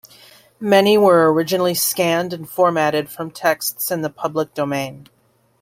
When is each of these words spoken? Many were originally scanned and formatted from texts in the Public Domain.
Many 0.59 0.97
were 0.97 1.31
originally 1.31 1.75
scanned 1.75 2.33
and 2.33 2.49
formatted 2.49 3.07
from 3.07 3.29
texts 3.29 3.91
in 3.91 4.01
the 4.01 4.09
Public 4.09 4.55
Domain. 4.55 5.05